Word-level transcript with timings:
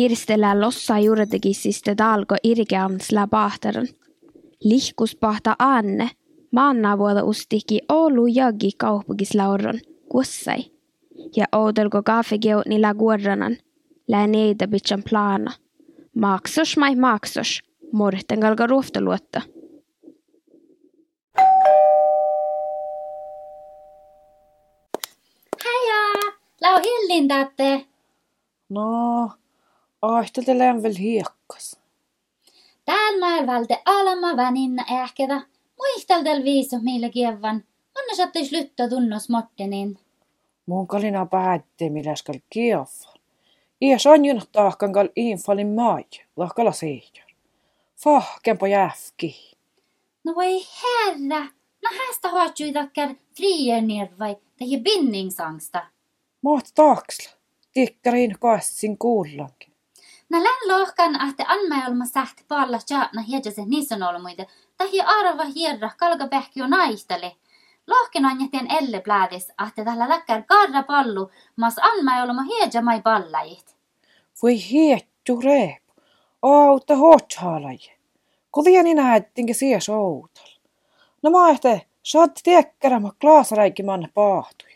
Kirstellä 0.00 0.60
lossa 0.60 0.98
juurdegisiste 0.98 1.94
dalgo 1.98 2.36
irgeams 2.44 3.12
lä 3.12 3.26
pahtaran. 3.26 3.86
Lihkus 4.64 5.16
pahta 5.16 5.56
anne, 5.58 6.10
maanna 6.52 6.98
vuoda 6.98 7.24
ustiki 7.24 7.80
Oulu 7.88 8.26
jagi 8.26 8.70
kaupunkislauron, 8.76 9.80
kussai. 10.08 10.64
Ja 11.36 11.46
oudelko 11.52 12.02
kaafegeu 12.02 12.62
niillä 12.68 12.94
guorranan, 12.94 13.56
lää 14.08 14.26
neitä 14.26 14.68
bitchan 14.68 15.02
plana. 15.10 15.52
Maksos 16.14 16.76
mai 16.76 16.96
maksos, 16.96 17.60
morten 17.92 18.38
galga 18.38 18.66
ruoftaluotta. 18.66 19.40
Heja! 25.64 26.32
Lau 26.60 26.80
hillindatte. 26.84 27.86
No, 28.68 29.30
aihtelelen 30.02 30.82
väl 30.82 30.94
hiekkas. 30.98 31.76
Täällä 32.84 33.26
mä 33.26 33.46
valde 33.46 33.82
alama 33.84 34.36
väninna 34.36 34.84
ähkeda. 34.90 35.42
Muisteldel 35.78 36.44
viisu 36.44 36.78
meille 36.82 37.10
kievan. 37.10 37.64
Anna 37.98 38.16
saatte 38.16 38.44
slytta 38.44 38.88
tunnos 38.88 39.28
mortenin. 39.28 39.98
Mun 40.66 40.86
kalina 40.86 41.26
päätte, 41.26 41.88
millä 41.88 42.14
skal 42.14 42.40
kieffa. 42.50 43.14
Iäs 43.82 44.06
on 44.06 44.24
jyn 44.24 44.42
tahkan 44.52 44.92
kal 44.92 45.08
infalin 45.16 45.68
maaj, 45.74 46.04
lahkala. 46.36 46.72
Fahken 47.96 48.58
på 48.58 48.66
jäfki. 48.66 49.56
No 50.24 50.34
voi 50.34 50.66
herra. 50.82 51.40
No 51.82 51.90
hästä 51.98 52.28
hoitui 52.28 52.72
takkar 52.72 53.14
frier 53.36 53.80
nervai. 53.80 54.36
Det 54.58 54.64
är 54.64 54.80
bindningsangsta. 54.80 55.86
Maat 56.42 56.72
taaksla. 56.74 57.30
Tikkarin 57.72 58.38
kassin 58.38 58.98
kuullankin. 58.98 59.69
Na 60.30 60.38
län 60.38 60.68
lohkan 60.68 61.20
ahte 61.20 61.44
anmäolma 61.48 62.04
sähti 62.04 62.44
paalla 62.48 62.78
tjaatna 62.78 63.22
hiedjäsen 63.22 63.70
nisun 63.70 64.02
olmuide. 64.02 64.46
Tahi 64.76 65.00
arva 65.00 65.44
hierra 65.44 65.90
kalga 65.96 66.28
pähki 66.28 66.62
on 66.62 66.70
naistale. 66.70 67.36
Lohken 67.86 68.24
on 68.24 68.40
jätien 68.40 68.70
elle 68.70 69.00
plädis 69.00 69.52
ahte 69.58 69.84
tällä 69.84 70.08
läkkär 70.08 70.42
karra 70.42 70.82
pallu, 70.82 71.30
mas 71.56 71.74
anmäolma 71.78 72.42
hiedjä 72.42 72.82
mai 72.82 73.02
pallajit. 73.02 73.76
Voi 74.42 74.70
hiettu 74.70 75.40
reep. 75.40 75.82
Auta 76.42 76.96
hotshaalaje. 76.96 77.98
Kovia 78.50 78.82
niin 78.82 78.96
näettiinkin 78.96 79.54
sies 79.54 79.88
outal. 79.88 80.50
No 81.22 81.30
mä 81.30 81.50
ehte, 81.50 81.86
saat 82.02 82.40
tiekkärämä 82.44 83.10
klaasaräikki 83.20 83.82
manne 83.82 84.08
pahtui. 84.14 84.70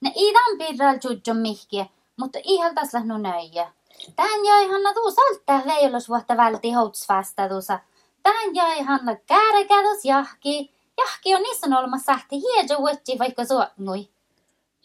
Ne 0.00 0.12
idan 0.14 0.58
pirral 0.58 0.98
tjudjon 0.98 1.36
mihkiä, 1.36 1.86
mutta 2.16 2.38
ihaltas 2.44 2.94
lähnu 2.94 3.18
nöijä. 3.18 3.72
Tän 4.16 4.44
jäi 4.44 4.66
hanna 4.66 4.94
tuu 4.94 5.10
salttaa 5.10 5.62
veilosvuotta 5.66 6.36
välti 6.36 6.72
houtsvasta 6.72 7.48
tuusa. 7.48 7.78
Tän 8.22 8.54
jäi 8.54 8.82
hanna 8.82 9.16
käärekädus 9.16 10.04
jahki. 10.04 10.74
Jahki 10.98 11.34
on 11.34 11.42
niissä 11.42 11.66
olma 11.78 11.98
sähti 11.98 12.36
hiedjo 12.40 12.78
vuotsi 12.78 13.18
vaikka 13.18 13.44
suotnui. 13.44 14.08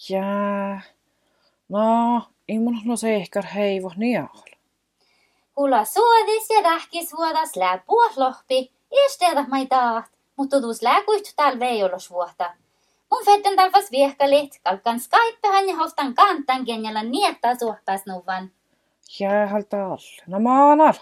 Jää. 0.09 0.81
No, 1.69 2.21
ei 2.47 2.59
mun 2.59 2.81
no 2.85 2.95
se 2.95 3.15
ehkä 3.15 3.41
heivo 3.41 3.91
niahol. 3.95 4.49
Kulla 5.55 5.85
suodis 5.85 6.49
ja 6.49 6.61
rähkis 6.61 7.13
vuodas 7.17 7.55
lää 7.55 7.77
puolohpi. 7.77 8.71
Iesteetä 8.91 9.45
mai 9.47 9.65
taat, 9.65 10.05
mutta 10.35 10.61
tuus 10.61 10.81
lää 10.81 11.03
kuihtu 11.03 11.29
täällä 11.35 11.59
veilosvuotta. 11.59 12.53
Mun 13.11 13.25
fetten 13.25 13.55
talvas 13.55 13.91
viehkalit, 13.91 14.59
kalkan 14.63 14.99
Skypehan 14.99 15.67
ja 15.67 15.75
hostan 15.75 16.13
kantan 16.13 16.63
genjalla 16.65 17.03
niettaa 17.03 17.55
suhpas 17.55 18.05
nuvan. 18.05 18.51
Jää 19.19 19.47
halta 19.47 19.85
all. 19.85 19.97
No 20.27 20.39
mä 20.39 20.71
annan. 20.71 20.93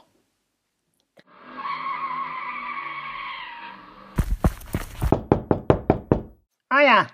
Aja, 6.70 7.06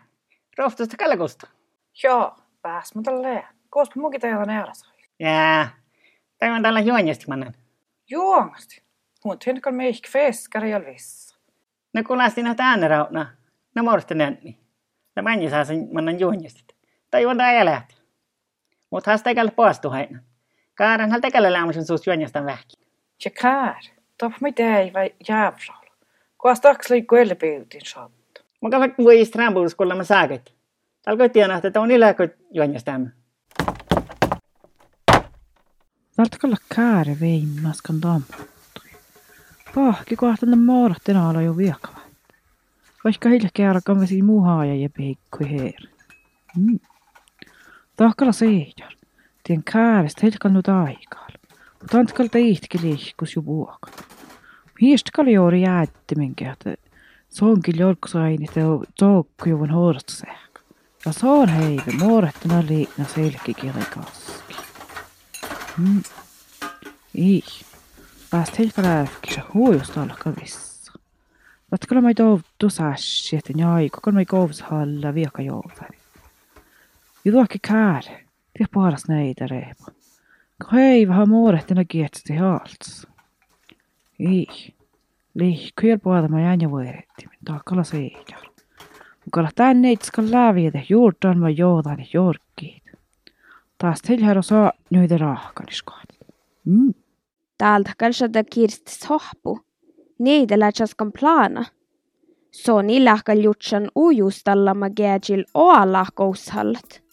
rohtuista 0.57 0.97
kalkusta. 0.97 1.47
Joo, 2.03 2.35
pääs 2.61 2.95
mä 2.95 3.01
tälle. 3.01 3.47
Koospa 3.69 3.99
munkin 3.99 4.21
täällä 4.21 4.45
näärä 4.45 4.71
Jää, 5.19 5.69
tämä 6.37 6.55
on 6.55 6.61
tällä 6.61 6.79
juonjestimannen. 6.79 7.53
Juomasti. 8.09 8.83
Mut 9.25 9.45
hinkal 9.45 9.73
meik 9.73 10.09
feskari 10.09 10.71
ja 10.71 10.85
vissa. 10.85 11.39
No 11.93 12.03
kuulasti 12.07 12.43
näitä 12.43 12.65
äänerautna. 12.65 13.33
No 13.75 13.83
morsta 13.83 14.13
nänni. 14.13 14.59
No 15.15 15.23
männi 15.23 15.49
saa 15.49 15.65
sen 15.65 15.89
mannen 15.93 16.19
juonjestit. 16.19 16.75
Tai 17.11 17.25
on 17.25 17.37
tää 17.37 17.51
elät. 17.51 18.01
Mut 18.89 19.05
has 19.05 19.23
tekällä 19.23 19.51
paastu 19.51 19.89
haina. 20.79 20.89
Kaaran 20.89 21.11
hal 21.11 21.19
tekällä 21.19 21.53
lämmösen 21.53 21.85
suus 21.85 22.07
juonjestan 22.07 22.45
vähki. 22.45 22.77
Ja 23.25 23.31
kär. 23.31 23.97
Top 24.17 24.33
mä 24.41 24.51
tei 24.51 24.93
vai 24.93 25.13
jävral. 25.29 25.85
Koas 26.37 26.61
taksli 26.61 27.01
kuellepyytin 27.01 27.81
saat. 27.85 28.11
Mä 28.61 28.69
kavak 28.69 28.97
voi 28.97 29.25
strambuus 29.25 29.75
kuulla 29.75 29.95
mä 29.95 30.03
saaket. 30.03 30.53
Talko 31.01 31.29
tiedä, 31.29 31.61
että 31.63 31.81
on 31.81 31.91
iläkö 31.91 32.29
juonjestan. 32.51 33.13
Tartkalla 36.15 36.57
kääre 36.75 37.17
veimmaskan 37.19 38.01
damputtui. 38.01 38.91
Pahki 39.75 40.15
kohtana 40.15 40.55
morten 40.55 41.17
ala 41.17 41.41
jo 41.41 41.57
viekava. 41.57 41.99
Vaikka 43.03 43.29
heille 43.29 43.49
kerran 43.53 43.99
vesi 43.99 44.21
muu 44.21 44.41
haaja 44.41 44.75
ja 44.75 44.89
peikku 44.97 45.37
heer. 45.49 45.81
Mm. 46.57 46.79
Tahkalla 47.95 48.31
seijar. 48.31 48.93
Tien 49.47 49.63
käävästä 49.63 50.19
helkannut 50.23 50.67
aikaan. 50.67 51.31
Mutta 51.81 51.97
antkalta 51.97 52.37
ihtki 52.37 52.81
liikkus 52.81 53.35
jo 53.35 53.45
vuokan. 53.45 53.93
Miestkali 54.81 55.33
juuri 55.33 55.61
jäätti 55.61 56.15
minkä, 56.15 56.51
että 56.51 56.75
se 57.29 57.45
onkin 57.45 57.79
jolksain, 57.79 58.43
että 58.43 58.59
joukkujuvun 59.01 59.69
hortseen. 59.69 60.37
Ja 61.05 61.13
se 61.13 61.27
on 61.27 61.49
heivä, 61.49 61.83
muorettuna 61.99 62.63
liikna 62.67 63.05
selkikirikaski. 63.05 64.55
Mm. 65.77 66.03
Ih. 67.13 67.65
Pääst 68.29 68.59
helka 68.59 68.81
lääkkisä 68.81 69.41
huojusta 69.53 70.01
alkaa 70.01 70.33
vissa. 70.41 70.93
Vatkalla 71.71 72.01
mä 72.01 72.13
toivottu 72.13 72.69
sassi, 72.69 73.35
että 73.35 73.53
njaiku, 73.53 73.97
kun 74.03 74.13
mä 74.13 74.25
kouvus 74.25 74.61
halla 74.61 75.13
viaka 75.13 75.41
joupäin. 75.41 75.99
Jutuakki 77.25 77.59
kääre. 77.67 78.26
Tiedä 78.57 78.69
paras 78.73 79.07
näitä 79.07 79.47
reepa. 79.47 79.85
Hei, 80.73 81.07
vähän 81.07 81.29
muorettina 81.29 81.85
kietsi 81.85 82.35
halts. 82.35 83.07
Ei. 84.19 84.47
Liikkuja 85.33 85.99
puolta 85.99 86.27
mä 86.27 86.41
jäin 86.41 86.61
ja 86.61 86.69
vuoretti, 86.69 87.27
taakalla 87.45 87.83
seijar. 87.83 88.41
Mukalla 89.25 89.49
tänne 89.55 89.91
itskal 89.91 90.25
läviitä 90.31 90.79
juurtaan 90.89 91.39
mä 91.39 91.49
joutan 91.49 92.05
jorkkiit. 92.13 92.83
Taas 93.77 94.01
teillä 94.01 94.41
saa 94.41 94.71
nyitä 94.89 95.17
rahkaniskoat. 95.17 96.07
Mm. 96.65 96.93
Täältä 97.57 97.91
kalsada 97.97 98.43
kirstis 98.43 99.09
hohpu. 99.09 99.59
Niitä 100.19 100.59
lähtsaskan 100.59 101.11
plana. 101.19 101.65
So 102.51 102.81
ni 102.81 103.05
lähkal 103.05 103.37
jutsan 103.37 103.91
ujustalla 103.95 104.73
ma 104.73 104.89
gäjil 104.89 105.45
oalla 105.53 106.05
koushallat. 106.13 107.06